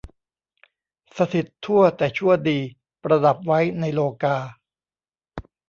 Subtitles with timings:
[1.17, 2.59] สถิตทั่วแต่ชั่วดี
[3.03, 4.35] ประดับไว้ในโลกา